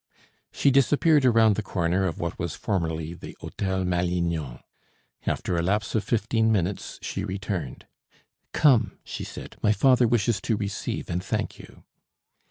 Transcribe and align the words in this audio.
She 0.51 0.71
disappeared 0.71 1.25
around 1.25 1.55
the 1.57 1.61
corner 1.61 2.07
of 2.07 2.19
what 2.19 2.39
was 2.39 2.55
formerly 2.55 3.13
the 3.13 3.37
Hôtel 3.39 3.85
Malignon. 3.85 4.59
After 5.27 5.55
a 5.55 5.61
lapse 5.61 5.93
of 5.93 6.03
fifteen 6.03 6.51
minutes 6.51 6.97
she 7.03 7.23
returned. 7.23 7.85
"Come," 8.51 8.97
she 9.03 9.23
said, 9.23 9.57
"my 9.61 9.73
father 9.73 10.07
wishes 10.07 10.41
to 10.41 10.57
receive 10.57 11.07
and 11.07 11.23
thank 11.23 11.59
you." 11.59 11.83